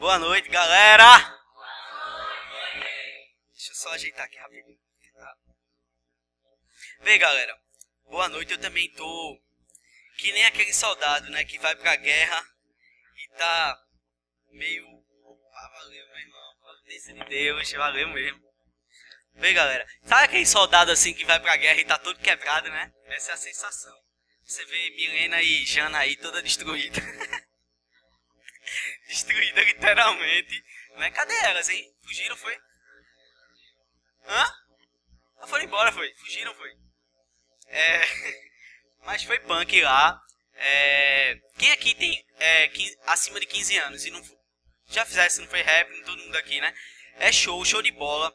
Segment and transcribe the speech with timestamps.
[0.00, 1.38] Boa noite, galera!
[3.52, 4.78] Deixa eu só ajeitar aqui rapidinho.
[7.02, 7.54] Vem, galera.
[8.06, 9.38] Boa noite, eu também tô
[10.16, 12.42] que nem aquele soldado, né, que vai pra guerra
[13.14, 13.78] e tá
[14.52, 14.86] meio...
[15.52, 16.56] Ah, valeu, meu irmão.
[16.62, 18.42] Providência de Deus, valeu mesmo.
[19.34, 19.86] Vem, galera.
[20.06, 22.90] Sabe aquele soldado assim que vai pra guerra e tá todo quebrado, né?
[23.04, 23.94] Essa é a sensação.
[24.44, 26.98] Você vê Milena e Jana aí toda destruída.
[29.10, 30.64] destruída literalmente.
[30.96, 31.10] Né?
[31.10, 31.92] Cadê elas, hein?
[32.02, 32.56] Fugiram, foi?
[34.26, 34.54] Hã?
[35.38, 36.12] Ah, foram embora, foi.
[36.16, 36.72] Fugiram, foi.
[37.66, 38.00] É...
[39.04, 40.20] Mas foi punk lá.
[40.54, 41.40] É...
[41.58, 42.98] Quem aqui tem é, 15...
[43.06, 44.22] acima de 15 anos e não
[44.88, 46.74] já fizesse, não foi rap, todo mundo aqui, né?
[47.18, 48.32] É show, show de bola.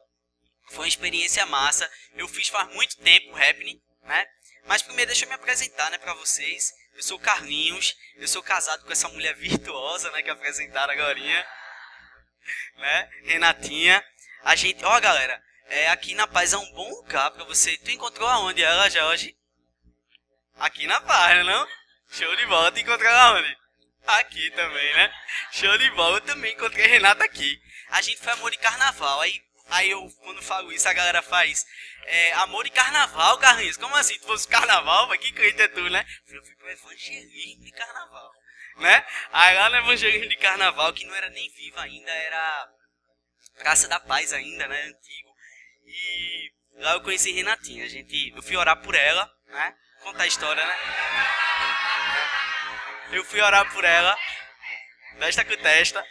[0.70, 1.90] Foi uma experiência massa.
[2.14, 4.26] Eu fiz faz muito tempo happening, né?
[4.66, 6.74] Mas primeiro deixa eu me apresentar, né, para vocês.
[6.96, 11.20] Eu sou Carlinhos, eu sou casado com essa mulher virtuosa, né, que apresentaram agora,
[12.78, 13.10] né?
[13.24, 14.04] Renatinha.
[14.44, 17.78] A gente, ó, galera, é aqui na Paz é um bom lugar para você.
[17.78, 19.36] Tu encontrou aonde ela já hoje?
[20.58, 21.68] Aqui na Paz, não?
[22.12, 23.58] Show de bola, tu encontrou ela onde?
[24.08, 25.14] Aqui também, né?
[25.52, 27.60] Show de bola, eu também encontrei Renata aqui.
[27.90, 31.66] A gente foi amor de carnaval, aí Aí eu, quando falo isso, a galera faz
[32.06, 33.78] é, amor e carnaval, Carlinhos.
[33.78, 34.18] Como assim?
[34.20, 36.06] Tu fosse carnaval, mas que crente é tu, né?
[36.28, 38.32] Eu fui pro evangelismo de carnaval,
[38.78, 39.06] né?
[39.32, 42.70] Aí lá no evangelismo de carnaval, que não era nem vivo ainda, era
[43.58, 44.82] Praça da Paz ainda, né?
[44.84, 45.36] Antigo.
[45.86, 47.86] E lá eu conheci Renatinha.
[47.86, 49.76] A gente, eu fui orar por ela, né?
[50.04, 50.76] Contar a história, né?
[53.12, 54.18] Eu fui orar por ela,
[55.20, 56.06] testa com testa,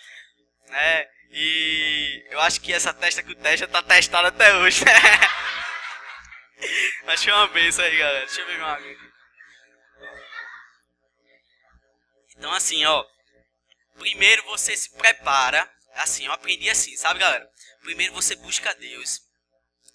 [0.69, 1.07] né?
[1.37, 4.85] E eu acho que essa testa que o testa tá testada até hoje.
[7.25, 8.27] Que é uma benção aí, galera.
[8.27, 9.01] Deixa eu ver meu amigo.
[12.37, 13.05] Então assim, ó.
[13.95, 15.71] Primeiro você se prepara.
[15.95, 17.49] Assim, eu aprendi assim, sabe, galera?
[17.81, 19.21] Primeiro você busca Deus.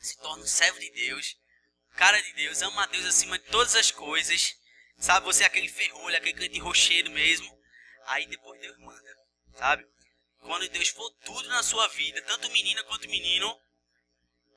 [0.02, 1.36] Se torna um servo de Deus.
[1.96, 2.62] Cara de Deus.
[2.64, 4.56] Ama a Deus acima de todas as coisas.
[4.98, 7.50] Sabe, você é aquele ferrolho, aquele crente rocheiro mesmo.
[8.08, 9.18] Aí depois Deus manda,
[9.56, 9.86] sabe?
[10.42, 13.60] Quando Deus for tudo na sua vida, tanto menina quanto menino,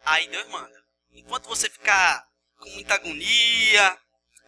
[0.05, 0.85] aí Deus manda.
[1.11, 2.27] Enquanto você ficar
[2.59, 3.99] com muita agonia,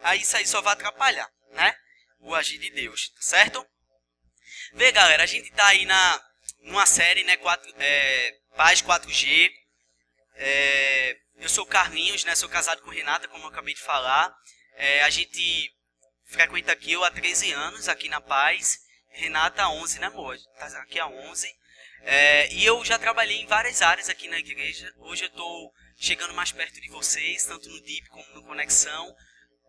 [0.01, 1.77] aí isso aí só vai atrapalhar, né?
[2.19, 3.65] O agir de Deus, certo?
[4.73, 6.25] Vê, galera, a gente tá aí na
[6.65, 9.51] numa série, né, 4, é, Paz 4G.
[10.35, 14.35] É, eu sou Carlinhos, né, sou casado com Renata, como eu acabei de falar.
[14.73, 15.71] É, a gente
[16.25, 18.79] frequenta aqui eu há 13 anos, aqui na Paz.
[19.15, 20.37] Renata 11, né, amor?
[20.59, 21.47] Tá aqui a 11.
[22.01, 24.93] É, e eu já trabalhei em várias áreas aqui na igreja.
[24.97, 29.15] Hoje eu estou chegando mais perto de vocês, tanto no DIP como no Conexão.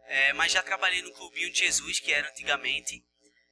[0.09, 3.03] É, mas já trabalhei no Clubinho de Jesus, que era antigamente.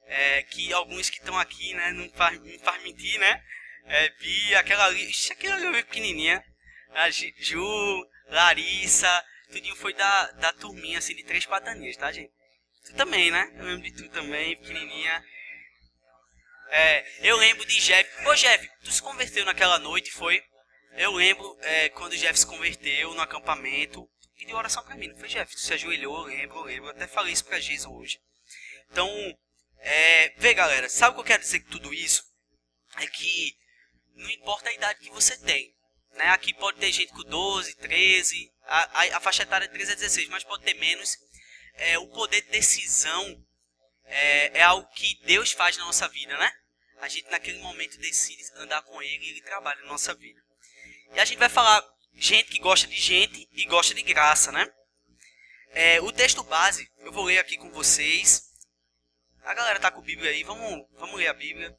[0.07, 3.43] É, que alguns que estão aqui, né, não faz, me faz mentir, né?
[3.85, 6.43] É, aquela ali, aquela ali pequenininha.
[6.91, 12.31] A Ju, Larissa, tudinho foi da, da turminha, assim, de três pataninhas, tá, gente?
[12.85, 13.51] Tu também, né?
[13.57, 15.25] Eu lembro de tu também, pequenininha.
[16.69, 18.27] É, eu lembro de Jeff.
[18.27, 20.43] Ô Jeff, tu se converteu naquela noite, foi?
[20.93, 24.09] Eu lembro é, quando o Jeff se converteu no acampamento.
[24.37, 25.53] Pediu oração pra mim, não foi Jeff?
[25.53, 26.85] Tu se ajoelhou, eu lembro, eu lembro.
[26.89, 28.19] Eu até falei isso pra Jesus hoje.
[28.91, 29.09] Então,
[29.79, 32.23] é, vê galera, sabe o que eu quero dizer com tudo isso?
[32.97, 33.55] É que
[34.15, 35.73] não importa a idade que você tem.
[36.13, 36.27] Né?
[36.29, 39.95] Aqui pode ter gente com 12, 13, a, a, a faixa etária é 13 a
[39.95, 41.17] 16, mas pode ter menos.
[41.73, 43.44] É, o poder de decisão
[44.05, 46.51] é, é algo que Deus faz na nossa vida, né?
[46.99, 50.41] A gente naquele momento decide andar com Ele e Ele trabalha na nossa vida.
[51.13, 51.83] E a gente vai falar
[52.13, 54.65] gente que gosta de gente e gosta de graça, né?
[55.71, 58.43] É, o texto base, eu vou ler aqui com vocês.
[59.43, 61.77] A galera tá com a Bíblia aí, vamos, vamos ler a Bíblia.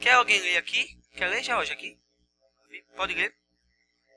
[0.00, 0.98] Quer alguém ler aqui?
[1.14, 2.00] Quer ler hoje aqui?
[2.96, 3.36] Pode ler?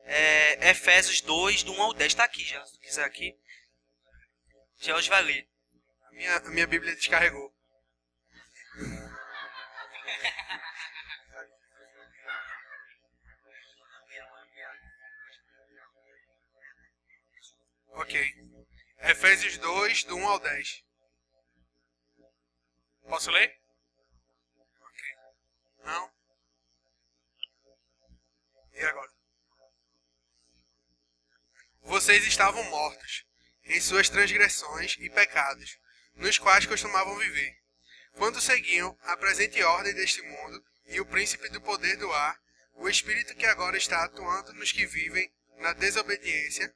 [0.05, 3.37] É, Efésios 2, do 1 ao 10, tá aqui já, se quiser aqui.
[4.89, 5.52] Hoje vai ler
[6.13, 7.53] minha, a minha Bíblia descarregou.
[17.89, 18.33] ok.
[18.99, 20.85] Efésios 2, do 1 ao 10.
[23.03, 23.59] Posso ler?
[24.81, 25.15] Ok.
[25.83, 26.09] Não?
[28.73, 29.11] E agora?
[31.81, 33.25] Vocês estavam mortos
[33.65, 35.79] em suas transgressões e pecados
[36.15, 37.57] nos quais costumavam viver.
[38.13, 42.39] Quando seguiam a presente ordem deste mundo e o príncipe do poder do ar,
[42.75, 46.73] o espírito que agora está atuando nos que vivem na desobediência,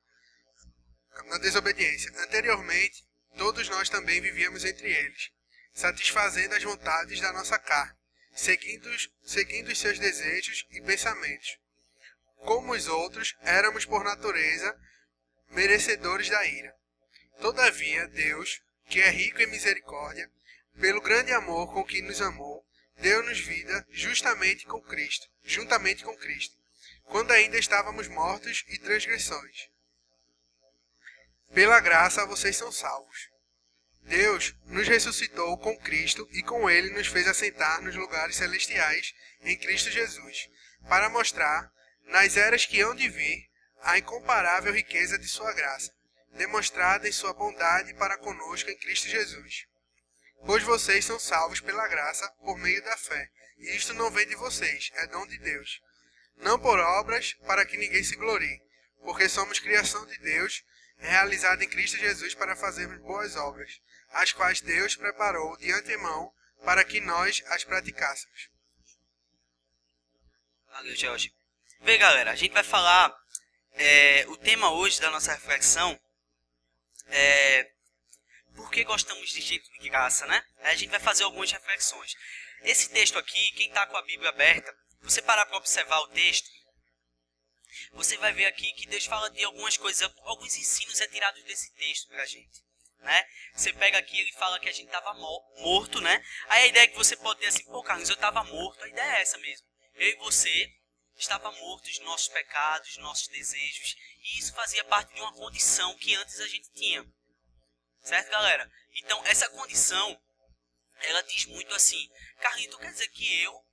[1.25, 2.12] na desobediência.
[2.22, 3.06] Anteriormente,
[3.38, 5.31] todos nós também vivíamos entre eles,
[5.74, 7.95] satisfazendo as vontades da nossa carne,
[8.34, 8.89] seguindo,
[9.24, 11.57] seguindo os seus desejos e pensamentos.
[12.38, 14.75] Como os outros, éramos por natureza
[15.50, 16.75] merecedores da ira.
[17.39, 20.30] Todavia, Deus, que é rico em misericórdia,
[20.80, 22.66] pelo grande amor com que nos amou,
[22.98, 26.56] deu-nos vida justamente com Cristo, juntamente com Cristo,
[27.04, 29.69] quando ainda estávamos mortos e transgressões.
[31.54, 33.30] Pela graça vocês são salvos.
[34.04, 39.57] Deus nos ressuscitou com Cristo e com ele nos fez assentar nos lugares celestiais em
[39.57, 40.50] Cristo Jesus,
[40.88, 41.72] para mostrar,
[42.06, 43.50] nas eras que hão de vir,
[43.81, 45.94] a incomparável riqueza de sua graça,
[46.38, 49.66] demonstrada em sua bondade para conosco em Cristo Jesus.
[50.45, 54.36] Pois vocês são salvos pela graça por meio da fé, e isto não vem de
[54.36, 55.81] vocês, é dom de Deus.
[56.38, 58.62] Não por obras, para que ninguém se glorie,
[59.04, 60.63] porque somos criação de Deus,
[60.98, 63.81] realizada em Cristo Jesus para fazermos boas obras,
[64.12, 66.31] as quais Deus preparou de antemão
[66.63, 68.50] para que nós as praticássemos.
[70.69, 71.34] Valeu, Jorge.
[71.81, 73.16] Vê, galera, a gente vai falar.
[73.80, 76.00] É, o tema hoje da nossa reflexão
[77.09, 77.71] é
[78.56, 80.44] por que gostamos de jeito de graça, né?
[80.62, 82.15] A gente vai fazer algumas reflexões.
[82.63, 86.50] Esse texto aqui, quem está com a Bíblia aberta, você parar para observar o texto,
[87.92, 92.07] você vai ver aqui que Deus fala de algumas coisas, alguns ensinos retirados desse texto
[92.09, 92.65] para a gente.
[93.00, 93.27] Né?
[93.53, 96.24] Você pega aqui, ele fala que a gente estava morto, né?
[96.48, 98.83] Aí a ideia é que você pode ter assim, pô, Carlos, eu estava morto.
[98.83, 99.68] A ideia é essa mesmo.
[99.94, 100.74] Eu e você
[101.18, 103.96] estava mortos dos nossos pecados, dos nossos desejos.
[104.22, 107.06] E isso fazia parte de uma condição que antes a gente tinha.
[108.02, 108.72] Certo, galera?
[108.94, 110.22] Então, essa condição,
[111.00, 112.10] ela diz muito assim,
[112.40, 113.66] Carlinhos, quer dizer que eu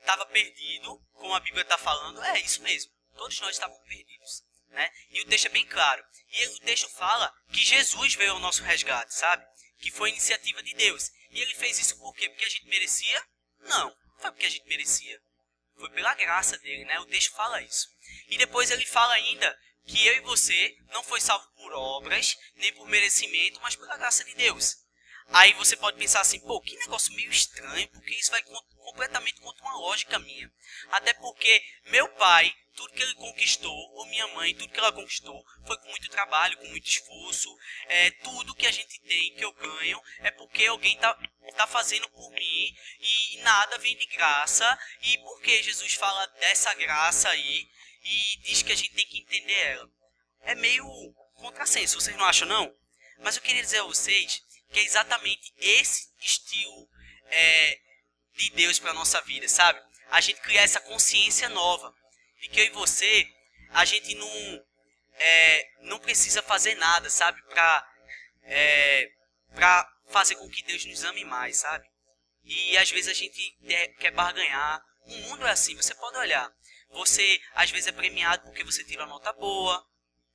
[0.00, 2.22] estava é, perdido, como a Bíblia está falando?
[2.22, 2.92] É isso mesmo.
[3.14, 4.44] Todos nós estávamos perdidos.
[4.68, 4.90] Né?
[5.10, 6.04] E o texto é bem claro.
[6.28, 9.44] E o texto fala que Jesus veio ao nosso resgate, sabe?
[9.80, 11.10] Que foi iniciativa de Deus.
[11.30, 12.28] E ele fez isso por quê?
[12.28, 13.24] Porque a gente merecia?
[13.60, 15.20] Não, não foi porque a gente merecia.
[15.80, 17.00] Foi pela graça dele, né?
[17.00, 17.88] O texto fala isso.
[18.28, 22.70] E depois ele fala ainda que eu e você não foi salvo por obras, nem
[22.74, 24.76] por merecimento, mas pela graça de Deus.
[25.32, 29.62] Aí você pode pensar assim, pô, que negócio meio estranho, porque isso vai completamente contra
[29.62, 30.50] uma lógica minha.
[30.90, 35.44] Até porque meu pai, tudo que ele conquistou, ou minha mãe, tudo que ela conquistou,
[35.64, 37.48] foi com muito trabalho, com muito esforço.
[37.86, 41.16] É, tudo que a gente tem, que eu ganho, é porque alguém tá,
[41.56, 44.78] tá fazendo por mim e nada vem de graça.
[45.02, 47.68] E por que Jesus fala dessa graça aí
[48.02, 49.88] e diz que a gente tem que entender ela?
[50.42, 50.84] É meio
[51.34, 52.74] contrassenso, vocês não acham não?
[53.20, 56.88] Mas eu queria dizer a vocês que é exatamente esse estilo
[57.26, 57.78] é,
[58.34, 59.80] de Deus para nossa vida, sabe?
[60.10, 61.94] A gente criar essa consciência nova
[62.40, 63.26] de que eu e você,
[63.70, 64.66] a gente não
[65.14, 67.42] é, não precisa fazer nada, sabe?
[67.42, 67.88] Para
[68.44, 69.10] é,
[69.54, 71.86] para fazer com que Deus nos ame mais, sabe?
[72.42, 73.58] E às vezes a gente
[73.98, 74.82] quer barganhar.
[75.02, 76.50] O mundo é assim, você pode olhar.
[76.90, 79.86] Você às vezes é premiado porque você tira uma nota boa,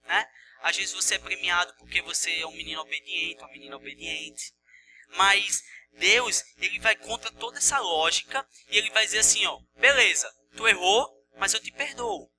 [0.03, 0.27] né?
[0.65, 4.51] Às vezes você é premiado porque você é um menino obediente, uma menina obediente.
[5.09, 10.27] Mas Deus, ele vai contra toda essa lógica e ele vai dizer assim, ó, beleza,
[10.57, 11.07] tu errou,
[11.37, 12.31] mas eu te perdoo.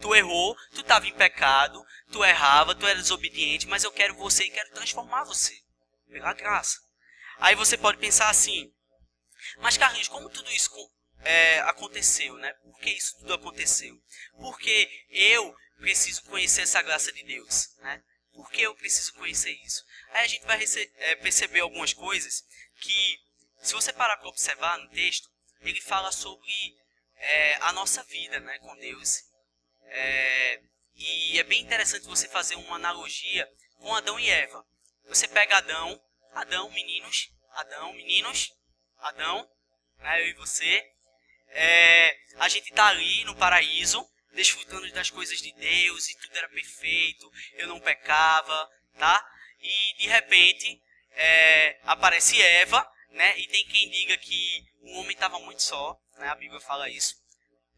[0.00, 4.44] Tu errou, tu estava em pecado, tu errava, tu era desobediente, mas eu quero você
[4.44, 5.54] e quero transformar você.
[6.08, 6.80] Pela graça.
[7.36, 8.72] Aí você pode pensar assim,
[9.58, 10.70] mas Carlinhos, como tudo isso
[11.20, 12.54] é, aconteceu, né?
[12.54, 13.94] Por que isso tudo aconteceu?
[14.38, 18.02] Porque eu preciso conhecer essa graça de Deus, né?
[18.32, 19.82] Por que eu preciso conhecer isso?
[20.10, 20.62] Aí a gente vai
[20.98, 22.44] é, perceber algumas coisas
[22.80, 23.18] que,
[23.62, 25.28] se você parar para observar no texto,
[25.60, 26.76] ele fala sobre
[27.16, 29.22] é, a nossa vida né, com Deus.
[29.84, 30.60] É,
[30.94, 34.64] e é bem interessante você fazer uma analogia com Adão e Eva.
[35.06, 36.00] Você pega Adão,
[36.32, 38.52] Adão, meninos, Adão, meninos,
[38.98, 39.48] Adão,
[39.98, 40.92] né, eu e você.
[41.48, 44.06] É, a gente está ali no paraíso,
[44.36, 49.28] desfrutando das coisas de Deus e tudo era perfeito, eu não pecava, tá?
[49.58, 50.80] E de repente
[51.12, 53.36] é, aparece Eva, né?
[53.38, 56.28] E tem quem diga que o homem estava muito só, né?
[56.28, 57.16] A Bíblia fala isso.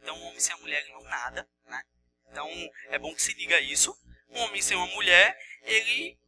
[0.03, 1.83] Então, um homem sem a mulher não nada, né?
[2.31, 2.51] Então,
[2.91, 3.97] é bom que se diga isso.
[4.31, 6.19] Um homem sem uma mulher, ele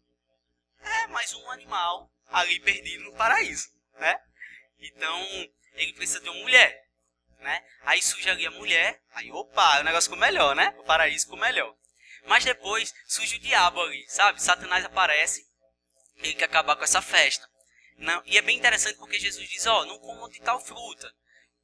[0.80, 3.68] é mais um animal ali perdido no paraíso,
[3.98, 4.18] né?
[4.78, 5.20] Então,
[5.74, 6.88] ele precisa de uma mulher,
[7.40, 7.64] né?
[7.82, 10.74] Aí surge ali a mulher, aí opa, o negócio ficou melhor, né?
[10.78, 11.74] O paraíso ficou melhor.
[12.26, 14.42] Mas depois surge o diabo ali, sabe?
[14.42, 15.48] Satanás aparece
[16.18, 17.48] ele quer acabar com essa festa.
[17.96, 21.10] Não, e é bem interessante porque Jesus diz, ó, oh, não comam de tal fruta,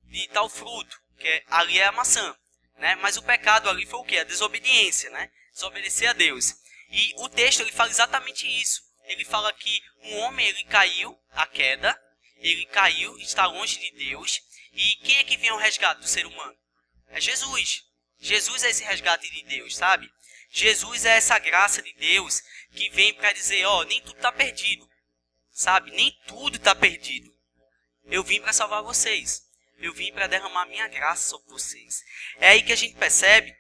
[0.05, 2.35] de tal fruto, que é, ali é a maçã,
[2.79, 2.95] né?
[2.97, 4.19] Mas o pecado ali foi o que?
[4.19, 5.31] A desobediência, né?
[5.53, 6.55] Desobedecer a Deus.
[6.89, 8.83] E o texto ele fala exatamente isso.
[9.05, 11.99] Ele fala que um homem ele caiu a queda
[12.39, 14.41] ele caiu, está longe de Deus.
[14.77, 16.55] E quem é que vem ao resgate do ser humano?
[17.09, 17.83] É Jesus.
[18.19, 20.13] Jesus é esse resgate de Deus, sabe?
[20.51, 22.43] Jesus é essa graça de Deus
[22.73, 24.87] que vem para dizer, ó, oh, nem tudo está perdido,
[25.51, 25.93] sabe?
[25.93, 27.35] Nem tudo está perdido.
[28.05, 29.49] Eu vim para salvar vocês.
[29.79, 32.05] Eu vim para derramar minha graça sobre vocês.
[32.39, 33.57] É aí que a gente percebe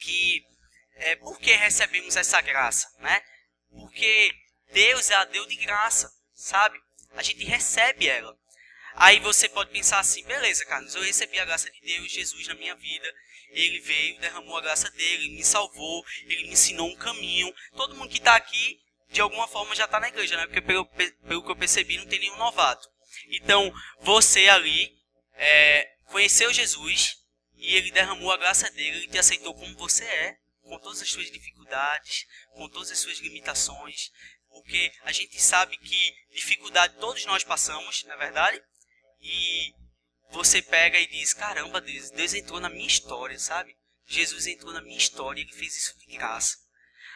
[0.00, 0.46] que
[0.94, 3.22] é, por que recebemos essa graça, né?
[3.70, 4.34] Porque
[4.72, 6.80] Deus é a Deus de graça, sabe?
[7.14, 8.34] A gente recebe ela.
[8.94, 12.54] Aí você pode pensar assim, beleza, Carlos, eu recebi a graça de Deus, Jesus na
[12.54, 13.14] minha vida,
[13.50, 17.52] ele veio, derramou a graça dele, me salvou, ele me ensinou um caminho.
[17.76, 18.78] Todo mundo que está aqui,
[19.10, 20.46] de alguma forma, já está na igreja, né?
[20.46, 22.88] Porque pelo, pelo que eu percebi, não tem nenhum novato.
[23.28, 24.90] Então, você ali
[25.34, 27.16] é, conheceu Jesus
[27.56, 31.10] e ele derramou a graça dele, ele te aceitou como você é, com todas as
[31.10, 34.10] suas dificuldades, com todas as suas limitações,
[34.48, 38.62] porque a gente sabe que dificuldade todos nós passamos, não é verdade?
[39.22, 39.74] E
[40.30, 43.76] você pega e diz: caramba, Deus, Deus entrou na minha história, sabe?
[44.06, 46.58] Jesus entrou na minha história e ele fez isso de graça.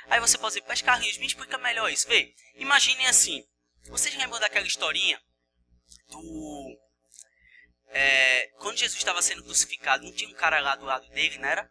[0.09, 2.07] Aí você pode dizer: mas Carlinhos, me explica melhor isso.
[2.07, 3.45] Vê, imaginem assim:
[3.89, 5.21] vocês lembram daquela historinha
[6.09, 6.79] do.
[7.89, 11.49] É, quando Jesus estava sendo crucificado, não tinha um cara lá do lado dele, não
[11.49, 11.71] era?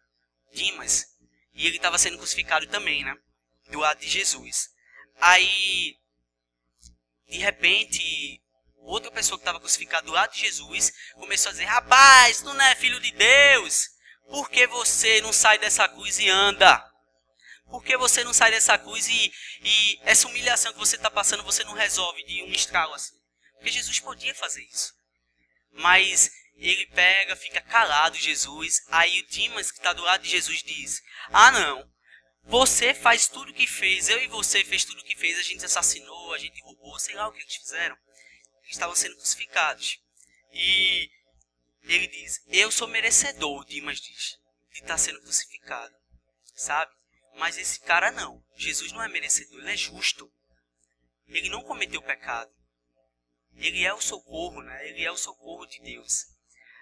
[0.51, 1.05] Dimas.
[1.53, 3.15] E ele estava sendo crucificado também, né?
[3.69, 4.69] Do lado de Jesus.
[5.17, 5.97] Aí,
[7.27, 8.41] de repente,
[8.85, 12.65] outra pessoa que estava crucificada do lado de Jesus começou a dizer: Rapaz, tu não
[12.65, 13.89] é filho de Deus.
[14.29, 16.83] Por que você não sai dessa cruz e anda?
[17.69, 21.43] Por que você não sai dessa cruz e, e essa humilhação que você está passando
[21.43, 23.15] você não resolve de um estralo assim?
[23.55, 24.93] Porque Jesus podia fazer isso.
[25.71, 28.81] Mas ele pega, fica calado, Jesus.
[28.89, 31.01] Aí o Dimas, que está do lado de Jesus, diz:
[31.31, 31.89] Ah, não.
[32.47, 34.07] Você faz tudo o que fez.
[34.07, 35.39] Eu e você fez tudo o que fez.
[35.39, 37.97] A gente assassinou, a gente roubou, sei lá o que eles fizeram
[38.69, 39.99] estavam sendo crucificados.
[40.51, 41.09] E
[41.83, 44.37] ele diz: Eu sou merecedor, Dimas diz,
[44.71, 45.95] de estar sendo crucificado.
[46.55, 46.91] Sabe?
[47.35, 48.43] Mas esse cara não.
[48.55, 50.31] Jesus não é merecedor, ele é justo.
[51.27, 52.51] Ele não cometeu pecado.
[53.55, 54.89] Ele é o socorro, né?
[54.89, 56.25] Ele é o socorro de Deus.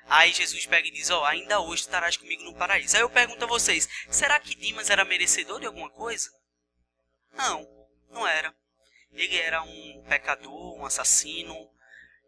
[0.06, 2.96] Aí Jesus pega e diz: Ó, oh, ainda hoje estarás comigo no paraíso.
[2.96, 6.30] Aí eu pergunto a vocês: será que Dimas era merecedor de alguma coisa?
[7.32, 7.66] Não,
[8.10, 8.54] não era.
[9.12, 11.56] Ele era um pecador, um assassino,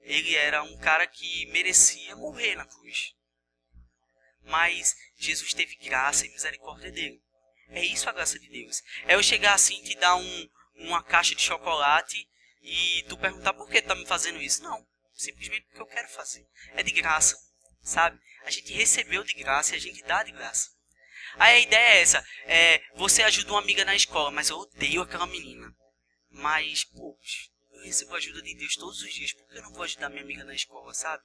[0.05, 3.13] ele era um cara que merecia morrer na cruz.
[4.43, 7.19] Mas Jesus teve graça e misericórdia dele.
[7.69, 8.83] É isso a graça de Deus.
[9.07, 12.29] É eu chegar assim, te dar um, uma caixa de chocolate
[12.61, 14.61] e tu perguntar por que tá me fazendo isso.
[14.61, 16.47] Não, simplesmente porque eu quero fazer.
[16.75, 17.35] É de graça,
[17.81, 18.19] sabe?
[18.43, 20.69] A gente recebeu de graça e a gente dá de graça.
[21.37, 22.25] Aí a ideia é essa.
[22.45, 25.75] É, você ajuda uma amiga na escola, mas eu odeio aquela menina.
[26.29, 27.49] Mas, poxa,
[27.83, 30.21] recebo a ajuda de Deus todos os dias, por que eu não vou ajudar minha
[30.21, 31.23] amiga na escola, sabe?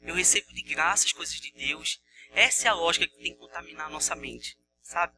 [0.00, 2.00] Eu recebo de graça as coisas de Deus.
[2.32, 5.16] Essa é a lógica que tem que contaminar a nossa mente, sabe?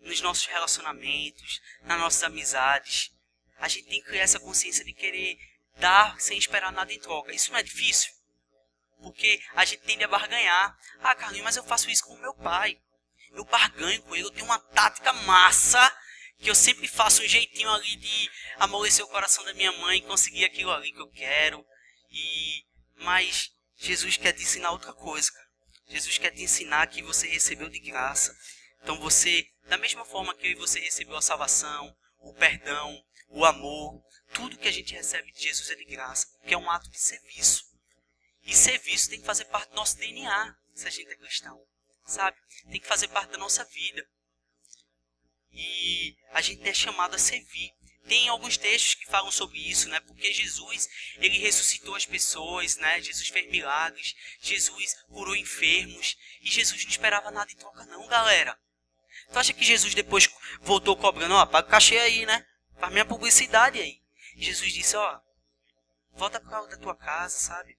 [0.00, 3.12] Nos nossos relacionamentos, nas nossas amizades.
[3.58, 5.38] A gente tem que criar essa consciência de querer
[5.76, 7.32] dar sem esperar nada em troca.
[7.32, 8.12] Isso não é difícil?
[9.02, 10.78] Porque a gente tende a barganhar.
[11.00, 12.80] Ah, Carlinhos, mas eu faço isso com meu pai.
[13.32, 15.94] Eu barganho com ele, eu tenho uma tática massa
[16.40, 20.44] que eu sempre faço um jeitinho ali de amolecer o coração da minha mãe, conseguir
[20.44, 21.64] aquilo ali que eu quero.
[22.10, 22.64] E
[22.96, 25.50] mas Jesus quer te ensinar outra coisa, cara.
[25.88, 28.36] Jesus quer te ensinar que você recebeu de graça.
[28.82, 33.44] Então você, da mesma forma que eu e você recebeu a salvação, o perdão, o
[33.44, 36.88] amor, tudo que a gente recebe de Jesus é de graça, porque é um ato
[36.90, 37.64] de serviço.
[38.42, 41.60] E serviço tem que fazer parte do nosso DNA, se a gente é cristão,
[42.06, 42.36] sabe?
[42.70, 44.06] Tem que fazer parte da nossa vida.
[45.52, 47.72] E a gente é chamado a servir.
[48.06, 50.00] Tem alguns textos que falam sobre isso, né?
[50.00, 50.88] Porque Jesus,
[51.18, 53.00] ele ressuscitou as pessoas, né?
[53.00, 58.58] Jesus fez milagres, Jesus curou enfermos, e Jesus não esperava nada em troca não, galera.
[59.30, 60.28] Tu acha que Jesus depois
[60.60, 62.44] voltou cobrando, ó, paga o cachê aí, né?
[62.78, 64.02] Faz minha publicidade aí.
[64.36, 65.20] Jesus disse, ó,
[66.12, 67.78] volta para da tua casa, sabe?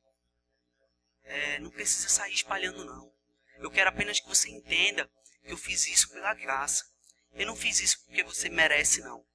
[1.23, 3.11] É, não precisa sair espalhando não.
[3.57, 5.09] Eu quero apenas que você entenda
[5.43, 6.90] que eu fiz isso pela graça.
[7.33, 9.25] Eu não fiz isso porque você merece, não.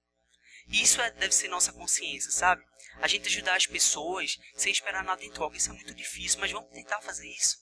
[0.68, 2.64] E isso é, deve ser nossa consciência, sabe?
[3.00, 5.56] A gente ajudar as pessoas sem esperar nada em troca.
[5.56, 7.56] Isso é muito difícil, mas vamos tentar fazer isso.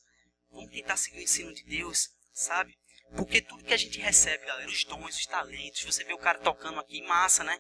[0.51, 2.77] Vamos tentar seguir o ensino de Deus, sabe?
[3.17, 6.39] Porque tudo que a gente recebe, galera, os dons, os talentos, você vê o cara
[6.39, 7.59] tocando aqui, massa, né?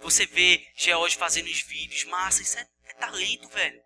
[0.00, 3.82] Você vê George fazendo os vídeos, massa, isso é, é talento, velho.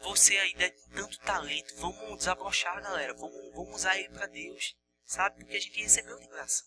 [0.00, 3.14] Você aí tem tanto talento, vamos desabrochar, galera.
[3.14, 5.36] Vamos, vamos usar ele para Deus, sabe?
[5.36, 6.64] Porque a gente recebeu de graça.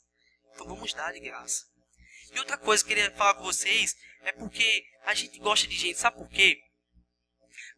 [0.56, 1.66] Então vamos dar de graça.
[2.34, 5.76] E outra coisa que eu queria falar com vocês é porque a gente gosta de
[5.76, 6.60] gente, sabe por quê?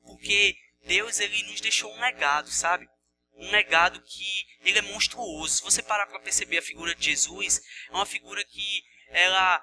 [0.03, 0.55] Porque
[0.85, 2.87] Deus ele nos deixou um legado, sabe?
[3.33, 5.57] Um legado que ele é monstruoso.
[5.57, 9.61] Se você parar para perceber a figura de Jesus, é uma figura que ela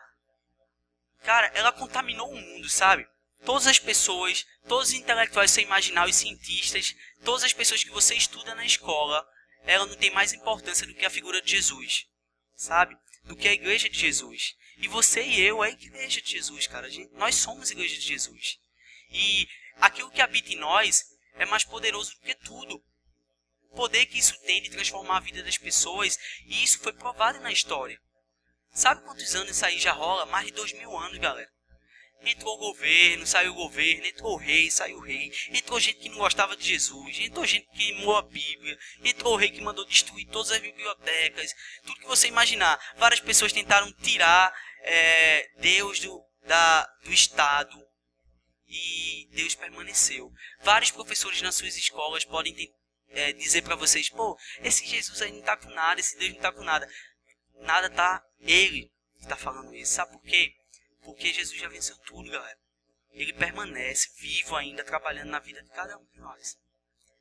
[1.22, 3.06] cara, ela contaminou o mundo, sabe?
[3.44, 6.94] Todas as pessoas, todos os intelectuais você imaginar, os cientistas,
[7.24, 9.26] todas as pessoas que você estuda na escola,
[9.64, 12.06] ela não tem mais importância do que a figura de Jesus,
[12.54, 12.96] sabe?
[13.24, 14.54] Do que a igreja de Jesus.
[14.76, 16.88] E você e eu é a igreja de Jesus, cara.
[17.12, 18.58] Nós somos a igreja de Jesus.
[19.10, 21.04] E aquilo que habita em nós
[21.34, 22.82] é mais poderoso do que tudo.
[23.70, 27.40] O poder que isso tem de transformar a vida das pessoas, e isso foi provado
[27.40, 27.98] na história.
[28.72, 30.26] Sabe quantos anos isso aí já rola?
[30.26, 31.50] Mais de dois mil anos, galera.
[32.26, 35.32] Entrou o governo, saiu o governo, entrou o rei, saiu o rei.
[35.50, 39.36] Entrou gente que não gostava de Jesus, entrou gente que queimou a Bíblia, entrou o
[39.36, 41.54] rei que mandou destruir todas as bibliotecas,
[41.84, 42.78] tudo que você imaginar.
[42.96, 44.52] Várias pessoas tentaram tirar
[44.82, 47.84] é, Deus do, da, do Estado
[48.66, 50.32] e Deus permaneceu.
[50.62, 52.72] Vários professores nas suas escolas podem ter,
[53.10, 56.36] é, dizer para vocês: pô, esse Jesus aí não está com nada, esse Deus não
[56.36, 56.88] está com nada.
[57.60, 58.90] Nada tá ele
[59.20, 59.92] está falando isso.
[59.92, 60.54] Sabe por quê?
[61.04, 62.58] Porque Jesus já venceu tudo, galera.
[63.10, 66.56] Ele permanece vivo ainda, trabalhando na vida de cada um de nós.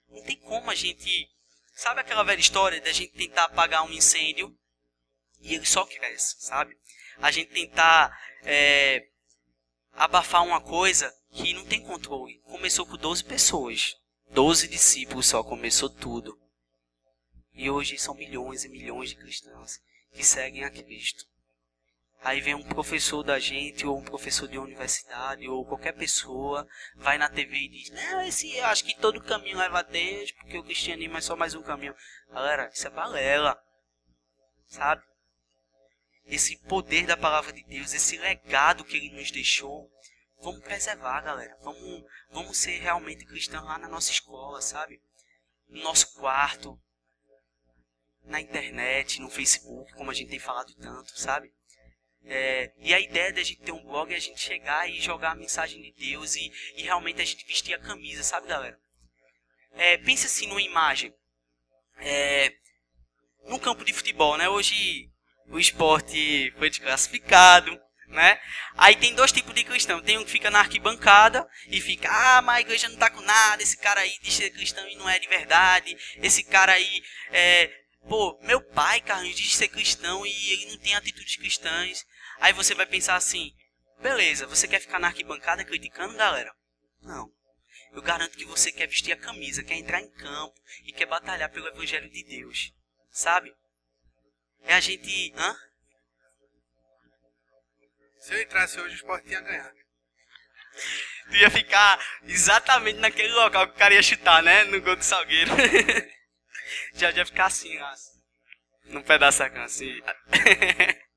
[0.07, 1.29] Não tem como a gente.
[1.75, 4.55] Sabe aquela velha história da gente tentar apagar um incêndio
[5.39, 6.75] e ele só cresce, sabe?
[7.17, 9.07] A gente tentar é,
[9.91, 12.39] abafar uma coisa que não tem controle.
[12.41, 13.95] Começou com 12 pessoas,
[14.29, 16.39] 12 discípulos só, começou tudo.
[17.53, 19.79] E hoje são milhões e milhões de cristãos
[20.11, 21.25] que seguem a Cristo.
[22.23, 26.65] Aí vem um professor da gente, ou um professor de universidade, ou qualquer pessoa,
[26.95, 30.31] vai na TV e diz: Não, esse, eu acho que todo caminho leva a Deus,
[30.31, 31.93] porque o cristianismo é só mais um caminho.
[32.29, 33.61] Galera, isso é balela.
[34.67, 35.03] Sabe?
[36.25, 39.91] Esse poder da palavra de Deus, esse legado que ele nos deixou,
[40.39, 41.57] vamos preservar, galera.
[41.61, 45.01] Vamos, vamos ser realmente cristãos lá na nossa escola, sabe?
[45.67, 46.79] No nosso quarto,
[48.23, 51.51] na internet, no Facebook, como a gente tem falado tanto, sabe?
[52.25, 55.31] É, e a ideia da gente ter um blog é a gente chegar e jogar
[55.31, 58.79] a mensagem de Deus e, e realmente a gente vestir a camisa, sabe, galera?
[59.73, 61.13] É, pense assim numa imagem.
[61.97, 62.53] É,
[63.45, 64.47] no campo de futebol, né?
[64.47, 65.09] Hoje
[65.47, 68.39] o esporte foi desclassificado, né?
[68.77, 70.01] Aí tem dois tipos de cristão.
[70.01, 73.21] Tem um que fica na arquibancada e fica, ah, mas a igreja não tá com
[73.21, 73.61] nada.
[73.61, 75.97] Esse cara aí diz ser cristão e não é de verdade.
[76.21, 80.93] Esse cara aí é, Pô, meu pai, Carlos, diz ser cristão e ele não tem
[80.93, 82.05] atitudes cristãs.
[82.39, 83.53] Aí você vai pensar assim:
[83.99, 86.53] beleza, você quer ficar na arquibancada criticando, galera?
[87.01, 87.31] Não.
[87.91, 91.49] Eu garanto que você quer vestir a camisa, quer entrar em campo e quer batalhar
[91.51, 92.73] pelo Evangelho de Deus.
[93.11, 93.53] Sabe?
[94.63, 95.31] É a gente.
[95.35, 95.55] Hã?
[98.19, 99.75] Se eu entrasse hoje, o esporte tinha ganhado.
[101.29, 104.63] Tu ia ficar exatamente naquele local que o cara ia chutar, né?
[104.65, 105.51] No gol do Salgueiro.
[106.95, 107.93] já ia ficar assim, ó.
[108.85, 110.01] Num pedaço assim.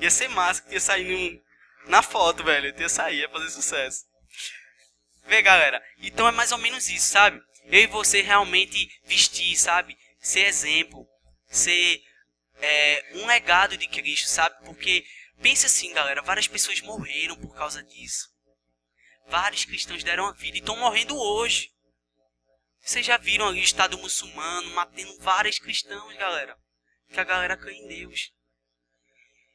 [0.00, 1.42] ia ser massa, que ia sair
[1.86, 2.74] na foto, velho.
[2.78, 4.04] Ia sair, ia fazer sucesso.
[5.24, 5.82] Vê, galera.
[5.98, 7.40] Então é mais ou menos isso, sabe?
[7.64, 9.96] Eu e você realmente vestir, sabe?
[10.20, 11.06] Ser exemplo.
[11.48, 12.02] Ser
[12.60, 14.64] é, um legado de Cristo, sabe?
[14.64, 15.04] Porque,
[15.42, 16.22] pense assim, galera.
[16.22, 18.28] Várias pessoas morreram por causa disso.
[19.28, 21.70] Vários cristãos deram a vida e estão morrendo hoje.
[22.80, 26.56] Vocês já viram ali o Estado muçulmano matando vários cristãos, galera.
[27.10, 28.32] Que a galera crê em Deus.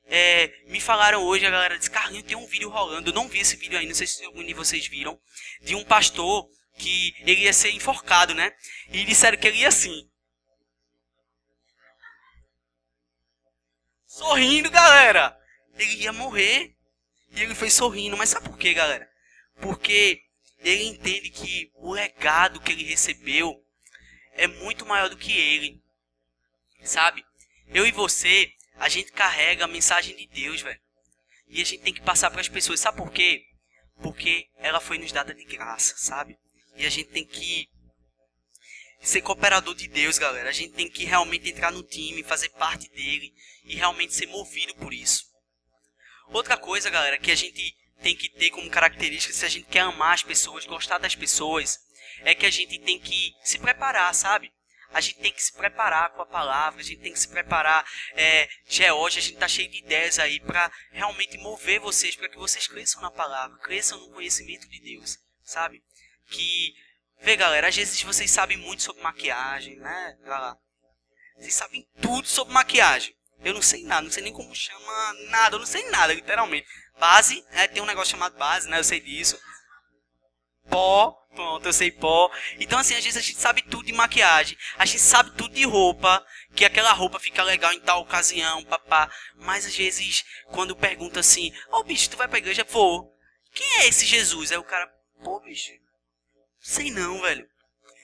[0.05, 3.09] É, me falaram hoje, a galera disse, Carlinho, tem um vídeo rolando.
[3.09, 5.19] Eu não vi esse vídeo ainda, não sei se algum de vocês viram.
[5.61, 8.53] De um pastor que ele ia ser enforcado, né?
[8.91, 10.09] E disseram que ele ia assim.
[14.05, 15.37] Sorrindo, galera.
[15.77, 16.75] Ele ia morrer.
[17.31, 18.17] E ele foi sorrindo.
[18.17, 19.09] Mas sabe por quê, galera?
[19.61, 20.21] Porque
[20.59, 23.63] ele entende que o legado que ele recebeu
[24.33, 25.81] é muito maior do que ele.
[26.83, 27.23] Sabe?
[27.67, 30.79] Eu e você, a gente carrega a mensagem de Deus, velho.
[31.47, 32.79] E a gente tem que passar para as pessoas.
[32.79, 33.45] Sabe por quê?
[34.01, 36.35] Porque ela foi nos dada de graça, sabe?
[36.75, 37.69] E a gente tem que
[38.99, 40.49] ser cooperador de Deus, galera.
[40.49, 43.31] A gente tem que realmente entrar no time, fazer parte dele
[43.65, 45.25] e realmente ser movido por isso.
[46.29, 49.81] Outra coisa, galera, que a gente tem que ter como característica, se a gente quer
[49.81, 51.77] amar as pessoas, gostar das pessoas,
[52.21, 54.51] é que a gente tem que se preparar, sabe?
[54.93, 57.85] A gente tem que se preparar com a palavra, a gente tem que se preparar.
[58.13, 62.37] É, George, a gente tá cheio de ideias aí para realmente mover vocês, para que
[62.37, 65.81] vocês cresçam na palavra, cresçam no conhecimento de Deus, sabe?
[66.29, 66.73] Que,
[67.21, 70.17] vê galera, às vezes vocês sabem muito sobre maquiagem, né?
[71.37, 73.15] Vocês sabem tudo sobre maquiagem.
[73.43, 76.67] Eu não sei nada, não sei nem como chama nada, eu não sei nada, literalmente.
[76.99, 78.77] Base, né, tem um negócio chamado base, né?
[78.77, 79.39] Eu sei disso.
[80.69, 82.31] Pó, pronto, eu sei pó.
[82.59, 85.65] Então, assim, às vezes a gente sabe tudo de maquiagem, a gente sabe tudo de
[85.65, 89.11] roupa, que aquela roupa fica legal em tal ocasião, papá.
[89.35, 92.65] Mas às vezes, quando pergunta assim, ô oh, bicho, tu vai pra igreja?
[92.69, 93.15] Vou.
[93.53, 94.51] Quem é esse Jesus?
[94.51, 94.87] Aí o cara,
[95.23, 95.71] pô, bicho,
[96.59, 97.47] sei não, velho.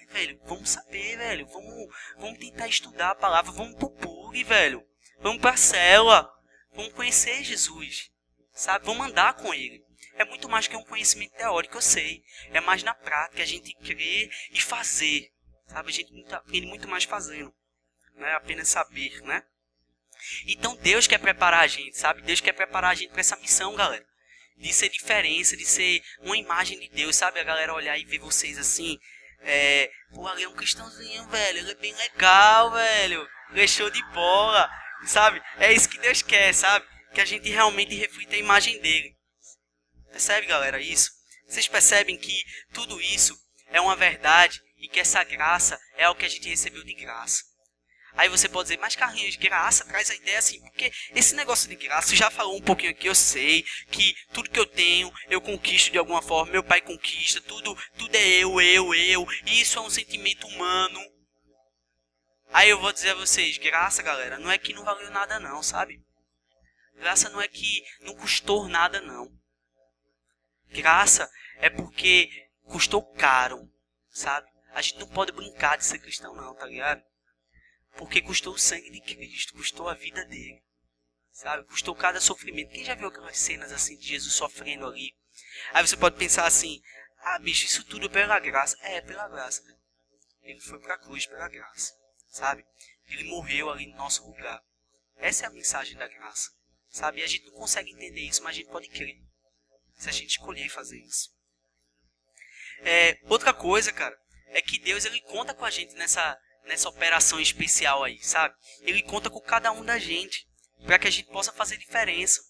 [0.09, 1.45] Velho, vamos saber, velho.
[1.47, 4.85] Vamos, vamos tentar estudar a palavra, vamos pro PUG, velho.
[5.19, 6.31] Vamos pra célula.
[6.73, 8.11] Vamos conhecer Jesus.
[8.57, 8.85] Sabe?
[8.85, 12.23] Vamos andar com ele é muito mais que um conhecimento teórico, eu sei.
[12.51, 15.31] É mais na prática, a gente crer e fazer.
[15.67, 15.89] Sabe?
[15.89, 17.53] A gente aprende muito mais fazendo.
[18.15, 19.43] Não é apenas saber, né?
[20.47, 22.23] Então Deus quer preparar a gente, sabe?
[22.23, 24.05] Deus quer preparar a gente para essa missão, galera.
[24.57, 27.39] De ser diferença, de ser uma imagem de Deus, sabe?
[27.39, 28.97] A galera olhar e ver vocês assim.
[29.41, 31.59] É, pô, ali é um cristãozinho, velho.
[31.59, 33.29] Ele é bem legal, velho.
[33.51, 34.67] Ele é show de bola,
[35.05, 35.39] sabe?
[35.59, 36.87] É isso que Deus quer, sabe?
[37.17, 39.17] Que a gente realmente reflita a imagem dele.
[40.11, 41.09] Percebe, galera, isso?
[41.47, 43.35] Vocês percebem que tudo isso
[43.71, 47.41] é uma verdade e que essa graça é o que a gente recebeu de graça.
[48.13, 51.75] Aí você pode dizer, mas Carlinhos, graça traz a ideia assim, porque esse negócio de
[51.75, 55.91] graça, já falou um pouquinho aqui, eu sei que tudo que eu tenho, eu conquisto
[55.91, 59.81] de alguma forma, meu pai conquista, tudo, tudo é eu, eu, eu, e isso é
[59.81, 60.99] um sentimento humano.
[62.53, 65.63] Aí eu vou dizer a vocês, graça, galera, não é que não valeu nada não,
[65.63, 66.05] sabe?
[66.97, 69.31] Graça não é que não custou nada não.
[70.69, 73.71] Graça é porque custou caro,
[74.09, 74.49] sabe?
[74.71, 77.03] A gente não pode brincar de ser cristão, não, tá ligado?
[77.97, 80.63] Porque custou o sangue de Cristo, custou a vida dele,
[81.31, 81.65] sabe?
[81.67, 82.71] Custou cada sofrimento.
[82.71, 85.15] Quem já viu aquelas cenas assim de Jesus sofrendo ali?
[85.73, 86.81] Aí você pode pensar assim:
[87.19, 88.77] ah, bicho, isso tudo pela graça.
[88.81, 89.63] É, pela graça.
[90.41, 91.93] Ele foi pra cruz pela graça,
[92.29, 92.65] sabe?
[93.07, 94.63] Ele morreu ali no nosso lugar.
[95.15, 96.51] Essa é a mensagem da graça,
[96.89, 97.21] sabe?
[97.21, 99.15] E a gente não consegue entender isso, mas a gente pode crer
[99.97, 101.29] se a gente escolher fazer isso.
[102.81, 104.15] É, outra coisa, cara,
[104.47, 108.55] é que Deus ele conta com a gente nessa, nessa operação especial aí, sabe?
[108.81, 110.47] Ele conta com cada um da gente
[110.85, 112.41] para que a gente possa fazer diferença,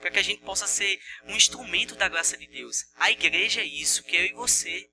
[0.00, 2.84] para que a gente possa ser um instrumento da graça de Deus.
[2.96, 4.88] A igreja é isso, que é eu e você.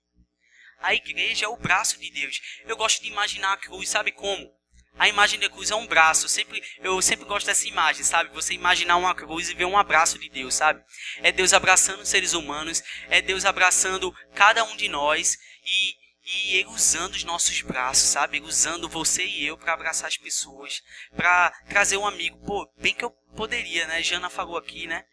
[0.79, 2.39] A igreja é o braço de Deus.
[2.65, 4.58] Eu gosto de imaginar a cruz, sabe como?
[4.99, 6.25] A imagem da cruz é um braço.
[6.25, 8.33] Eu sempre, eu sempre gosto dessa imagem, sabe?
[8.33, 10.83] Você imaginar uma cruz e ver um abraço de Deus, sabe?
[11.23, 16.55] É Deus abraçando os seres humanos, é Deus abraçando cada um de nós e, e
[16.57, 18.37] Ele usando os nossos braços, sabe?
[18.37, 20.83] Ele usando você e eu para abraçar as pessoas,
[21.15, 22.37] para trazer um amigo.
[22.45, 24.03] Pô, bem que eu poderia, né?
[24.03, 25.05] Jana falou aqui, né?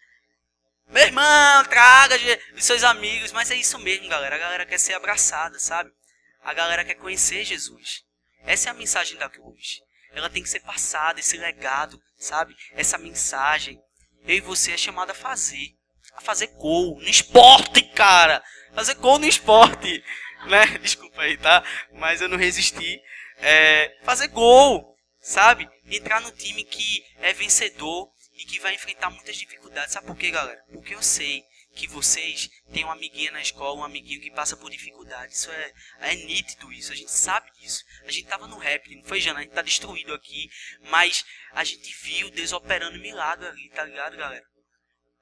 [0.88, 2.16] Meu irmão, traga
[2.57, 3.31] os seus amigos.
[3.31, 4.35] Mas é isso mesmo, galera.
[4.35, 5.92] A galera quer ser abraçada, sabe?
[6.42, 8.06] A galera quer conhecer Jesus.
[8.46, 9.80] Essa é a mensagem da cruz.
[10.12, 12.56] Ela tem que ser passada, esse legado, sabe?
[12.72, 13.78] Essa mensagem.
[14.26, 15.74] Eu e você é chamado a fazer.
[16.14, 18.42] A fazer gol no esporte, cara.
[18.74, 20.02] Fazer gol no esporte.
[20.46, 20.64] Né?
[20.78, 21.64] Desculpa aí, tá?
[21.94, 23.00] Mas eu não resisti.
[23.38, 25.68] É, fazer gol, sabe?
[25.87, 29.92] Entrar no time que é vencedor e que vai enfrentar muitas dificuldades.
[29.92, 30.62] Sabe por quê, galera?
[30.72, 31.42] Porque eu sei
[31.76, 35.34] que vocês têm uma amiguinha na escola, um amiguinho que passa por dificuldade.
[35.34, 37.84] Isso é, é nítido isso, a gente sabe disso.
[38.04, 40.48] A gente tava no rap, não foi Jana, a gente tá destruído aqui,
[40.90, 44.44] mas a gente viu Deus operando milagre ali, tá ligado, galera?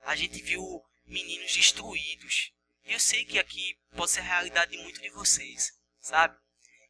[0.05, 0.63] A gente viu
[1.05, 2.53] meninos destruídos.
[2.85, 6.37] E eu sei que aqui pode ser a realidade de muitos de vocês, sabe?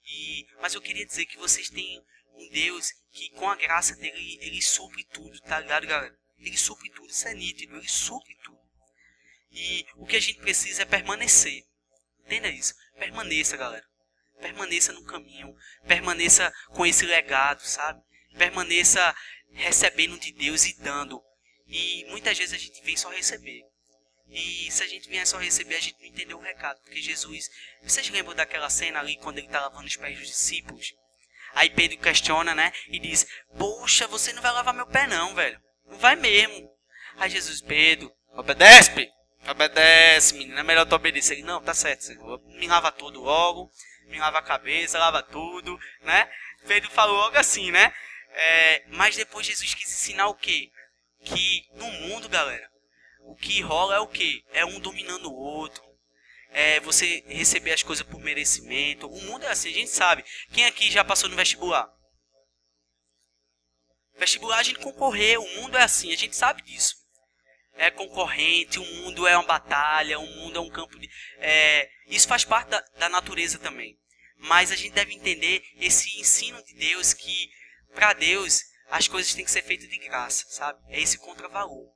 [0.04, 2.02] E, mas eu queria dizer que vocês têm
[2.34, 6.14] um Deus que com a graça dele, ele supre tudo, tá ligado, galera?
[6.36, 8.63] Ele supre tudo, isso é nítido, ele supre tudo.
[9.54, 11.64] E o que a gente precisa é permanecer.
[12.26, 12.74] Entenda isso.
[12.98, 13.84] Permaneça, galera.
[14.40, 15.54] Permaneça no caminho.
[15.86, 18.02] Permaneça com esse legado, sabe?
[18.36, 19.14] Permaneça
[19.52, 21.22] recebendo de Deus e dando.
[21.68, 23.62] E muitas vezes a gente vem só receber.
[24.28, 26.80] E se a gente vier só receber, a gente não entendeu o recado.
[26.80, 27.48] Porque Jesus.
[27.82, 30.92] Vocês lembram daquela cena ali quando ele está lavando os pés dos discípulos?
[31.54, 32.72] Aí Pedro questiona, né?
[32.88, 33.24] E diz:
[33.56, 35.60] Poxa, você não vai lavar meu pé, não, velho.
[35.86, 36.68] Não vai mesmo.
[37.16, 39.13] Aí Jesus, Pedro, obedece.
[39.48, 40.60] Obedece, menina.
[40.60, 41.34] É melhor tu obedecer.
[41.34, 42.40] Ele, não, tá certo, Senhor.
[42.46, 43.70] Me lava tudo logo.
[44.06, 46.30] Me lava a cabeça, lava tudo, né?
[46.66, 47.92] Pedro falou logo assim, né?
[48.30, 50.70] É, mas depois Jesus quis ensinar o quê?
[51.24, 52.68] Que no mundo, galera,
[53.20, 54.44] o que rola é o quê?
[54.52, 55.82] É um dominando o outro.
[56.50, 59.08] É você receber as coisas por merecimento.
[59.08, 60.24] O mundo é assim, a gente sabe.
[60.52, 61.90] Quem aqui já passou no vestibular?
[64.16, 67.03] Vestibular a gente concorreu, o mundo é assim, a gente sabe disso
[67.76, 71.08] é concorrente, o mundo é uma batalha, o mundo é um campo de.
[71.38, 73.98] É, isso faz parte da, da natureza também.
[74.36, 77.50] Mas a gente deve entender esse ensino de Deus que,
[77.94, 80.78] para Deus, as coisas têm que ser feitas de graça, sabe?
[80.88, 81.88] É esse contravalor.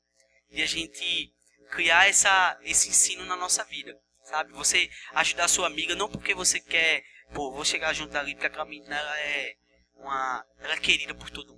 [0.50, 1.32] E a gente
[1.70, 3.94] criar essa, esse ensino na nossa vida.
[4.24, 4.52] sabe?
[4.52, 7.02] Você ajudar a sua amiga não porque você quer,
[7.34, 9.54] pô, vou chegar junto ali porque aquela menina ela é
[9.94, 11.57] uma, ela é querida por todo mundo,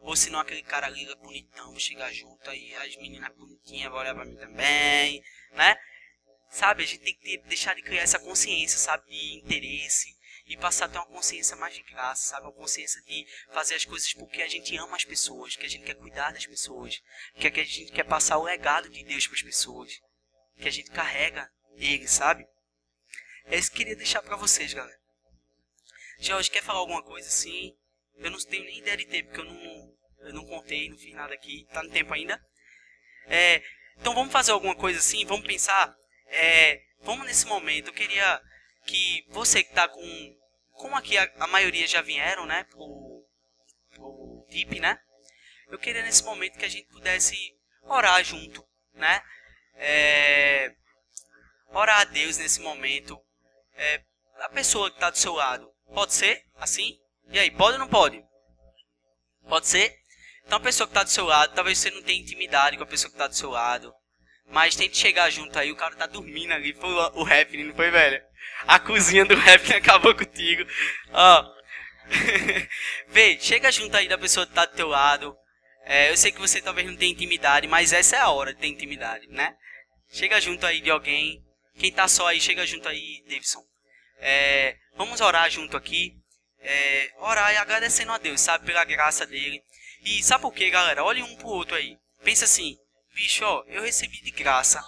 [0.00, 4.00] ou se não aquele cara é bonitão, vou chegar junto aí as meninas bonitinhas vão
[4.00, 5.76] olhar pra mim também, né?
[6.50, 10.56] Sabe, a gente tem que ter, deixar de criar essa consciência, sabe, de interesse e
[10.56, 14.12] passar a ter uma consciência mais de graça, sabe, uma consciência de fazer as coisas
[14.14, 17.02] porque a gente ama as pessoas, que a gente quer cuidar das pessoas,
[17.34, 20.00] que a gente quer passar o legado de Deus para as pessoas,
[20.56, 22.46] que a gente carrega ele, sabe?
[23.44, 24.98] É isso que eu queria deixar para vocês, galera.
[26.18, 27.76] Jorge, quer falar alguma coisa assim?
[28.18, 31.14] Eu não tenho nem ideia de tempo, porque eu não, eu não contei, não fiz
[31.14, 31.66] nada aqui.
[31.72, 32.40] Tá no tempo ainda?
[33.26, 33.62] É,
[33.98, 35.94] então vamos fazer alguma coisa assim, vamos pensar.
[36.26, 38.40] É, vamos nesse momento, eu queria
[38.86, 40.36] que você que tá com.
[40.72, 42.64] Como aqui a, a maioria já vieram, né?
[42.64, 43.24] Pro,
[43.94, 44.98] pro TIP, né?
[45.68, 47.36] Eu queria nesse momento que a gente pudesse
[47.82, 49.22] orar junto, né?
[49.74, 50.74] É,
[51.68, 53.20] orar a Deus nesse momento.
[53.74, 54.02] É,
[54.40, 55.70] a pessoa que está do seu lado.
[55.92, 56.98] Pode ser assim?
[57.30, 58.22] E aí, pode ou não pode?
[59.48, 59.94] Pode ser?
[60.46, 62.86] Então a pessoa que está do seu lado, talvez você não tenha intimidade com a
[62.86, 63.92] pessoa que está do seu lado.
[64.46, 66.72] Mas tente chegar junto aí, o cara tá dormindo ali.
[66.72, 68.22] Foi o, rap, não foi, velho?
[68.66, 70.66] A cozinha do rap acabou contigo.
[71.12, 71.58] Ó.
[73.08, 75.36] Vê, chega junto aí da pessoa que tá do teu lado.
[75.84, 78.60] É, eu sei que você talvez não tenha intimidade, mas essa é a hora de
[78.60, 79.54] ter intimidade, né?
[80.10, 81.44] Chega junto aí de alguém.
[81.78, 83.62] Quem tá só aí, chega junto aí, Davidson.
[84.18, 86.14] É, vamos orar junto aqui.
[86.60, 88.66] É, orar e agradecendo a Deus, sabe?
[88.66, 89.62] Pela graça dele.
[90.02, 91.04] E sabe por quê, galera?
[91.04, 91.96] Olhe um pro outro aí.
[92.22, 92.76] Pensa assim,
[93.14, 94.82] bicho, ó, eu recebi de graça.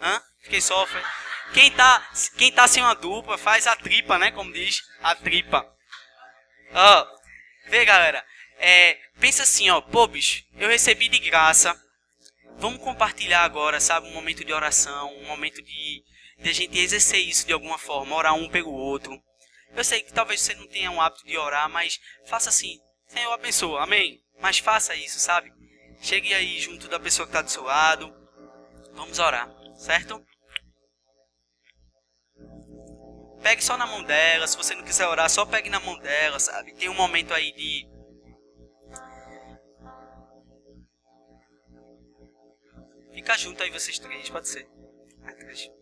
[0.00, 0.22] Hã?
[0.42, 1.00] Fiquei sofre.
[1.54, 4.30] Quem tá, quem tá sem uma dupla, faz a tripa, né?
[4.30, 5.66] Como diz, a tripa.
[6.72, 7.06] Ó,
[7.66, 8.24] vê, galera.
[8.58, 11.80] É, pensa assim, ó, pô, bicho, eu recebi de graça.
[12.58, 14.08] Vamos compartilhar agora, sabe?
[14.08, 16.02] Um momento de oração, um momento de
[16.38, 19.20] de a gente exercer isso de alguma forma, orar um pelo outro.
[19.74, 22.78] Eu sei que talvez você não tenha um hábito de orar, mas faça assim.
[23.06, 24.22] Senhor abençoa, amém?
[24.40, 25.52] Mas faça isso, sabe?
[26.00, 28.14] Chegue aí junto da pessoa que está do seu lado.
[28.92, 30.24] Vamos orar, certo?
[33.42, 34.46] Pegue só na mão dela.
[34.46, 36.74] Se você não quiser orar, só pegue na mão dela, sabe?
[36.74, 37.88] Tem um momento aí de.
[43.14, 44.68] Fica junto aí vocês três, pode ser.
[45.38, 45.77] Três.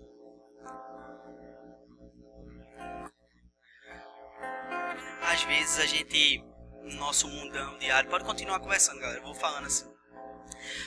[5.37, 6.43] Às vezes a gente,
[6.83, 9.85] no nosso mundão diário, pode continuar conversando, galera, vou falando assim.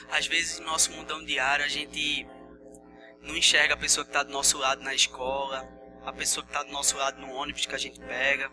[0.10, 2.26] Às vezes no nosso mundão diário a gente
[3.22, 5.70] não enxerga a pessoa que está do nosso lado na escola,
[6.04, 8.52] a pessoa que está do nosso lado no ônibus que a gente pega,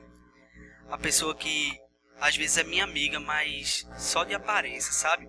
[0.91, 1.81] a pessoa que
[2.21, 5.27] às vezes é minha amiga, mas só de aparência, sabe?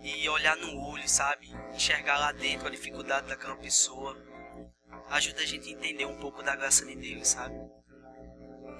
[0.00, 1.50] E olhar no olho, sabe?
[1.74, 4.16] Enxergar lá dentro a dificuldade daquela pessoa
[5.10, 7.54] ajuda a gente a entender um pouco da graça de Deus, sabe?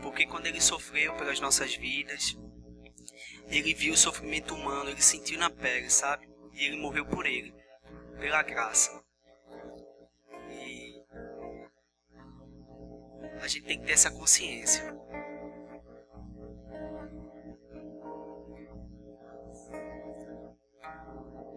[0.02, 2.36] Porque quando ele sofreu pelas nossas vidas,
[3.46, 6.28] ele viu o sofrimento humano, ele sentiu na pele, sabe?
[6.52, 7.54] E ele morreu por ele,
[8.18, 9.02] pela graça.
[10.50, 11.02] E
[13.40, 14.94] a gente tem que ter essa consciência.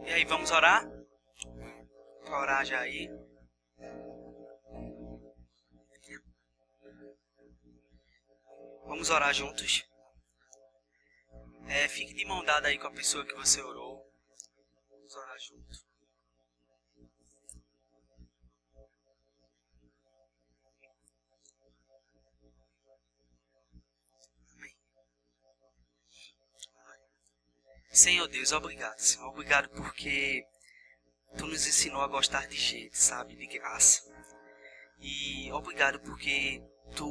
[0.05, 0.88] E aí, vamos orar?
[2.23, 3.10] Pra orar já aí.
[8.86, 9.84] Vamos orar juntos.
[11.67, 14.08] É, fique de mão dada aí com a pessoa que você orou.
[14.89, 15.86] Vamos orar juntos.
[27.95, 29.30] Senhor Deus, obrigado, Senhor.
[29.30, 30.45] Obrigado porque
[31.38, 33.36] Tu nos ensinou a gostar de gente, sabe?
[33.38, 34.04] De graça.
[35.00, 36.62] E obrigado porque
[36.93, 37.06] Tu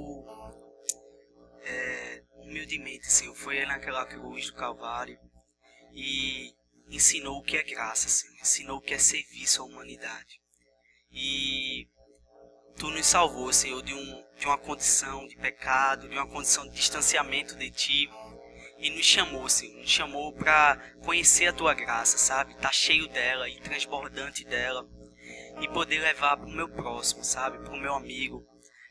[1.64, 5.18] é, humildemente, Senhor, foi naquela cruz do Calvário
[5.92, 6.52] e
[6.88, 10.40] ensinou o que é graça, Senhor, ensinou o que é serviço à humanidade.
[11.10, 11.88] E
[12.76, 16.74] Tu nos salvou, Senhor, de, um, de uma condição de pecado, de uma condição de
[16.74, 18.10] distanciamento de Ti.
[18.78, 22.56] E nos chamou, Senhor, nos chamou para conhecer a Tua graça, sabe?
[22.56, 24.86] Tá cheio dela e transbordante dela.
[25.60, 27.58] E poder levar para o meu próximo, sabe?
[27.58, 28.44] Para o meu amigo,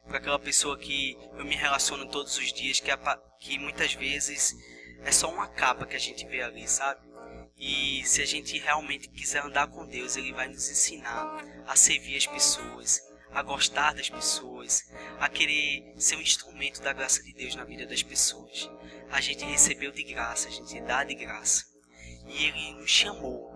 [0.08, 2.98] para aquela pessoa que eu me relaciono todos os dias, que, é,
[3.40, 4.54] que muitas vezes
[5.04, 7.02] é só uma capa que a gente vê ali, sabe?
[7.58, 12.18] E se a gente realmente quiser andar com Deus, Ele vai nos ensinar a servir
[12.18, 14.84] as pessoas, a gostar das pessoas,
[15.20, 18.70] a querer ser um instrumento da graça de Deus na vida das pessoas.
[19.12, 21.66] A gente recebeu de graça, a gente dá de graça.
[22.28, 23.52] E Ele nos chamou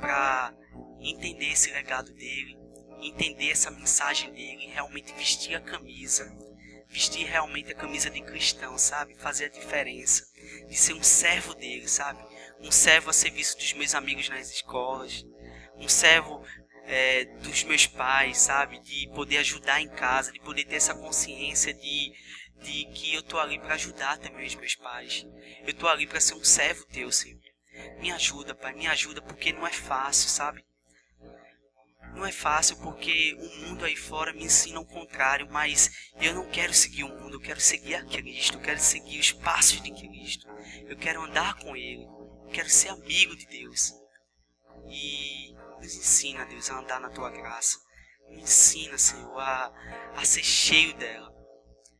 [0.00, 0.54] para
[1.00, 2.58] entender esse legado dele,
[3.02, 6.30] entender essa mensagem dele, realmente vestir a camisa,
[6.88, 9.14] vestir realmente a camisa de cristão, sabe?
[9.14, 10.26] Fazer a diferença,
[10.68, 12.22] de ser um servo dele, sabe?
[12.60, 15.24] Um servo a serviço dos meus amigos nas escolas,
[15.76, 16.44] um servo
[16.84, 18.80] é, dos meus pais, sabe?
[18.80, 22.12] De poder ajudar em casa, de poder ter essa consciência de,
[22.62, 25.26] de que eu tô ali para ajudar também os meus pais.
[25.66, 27.40] Eu tô ali para ser um servo teu, Senhor.
[28.00, 30.64] Me ajuda, Pai, me ajuda, porque não é fácil, sabe?
[32.14, 36.48] Não é fácil porque o mundo aí fora me ensina o contrário, mas eu não
[36.50, 39.90] quero seguir o mundo, eu quero seguir a Cristo, eu quero seguir os passos de
[39.90, 40.46] Cristo.
[40.86, 43.92] Eu quero andar com Ele, eu quero ser amigo de Deus.
[44.86, 47.78] E nos ensina, Deus, a andar na Tua graça.
[48.28, 49.72] Me ensina, Senhor, a,
[50.16, 51.32] a ser cheio dela.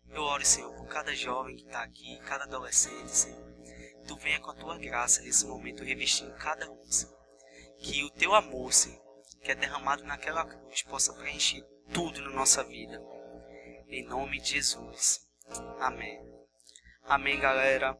[0.08, 3.50] Eu oro, Senhor, por cada jovem que está aqui, cada adolescente, Senhor.
[4.06, 7.16] Tu venha com a Tua graça nesse momento, revestindo cada um, Senhor.
[7.78, 8.99] Que o Teu amor, Senhor,
[9.42, 13.02] que é derramado naquela cruz possa preencher tudo na nossa vida.
[13.88, 15.20] Em nome de Jesus.
[15.80, 16.20] Amém.
[17.04, 17.98] Amém, galera.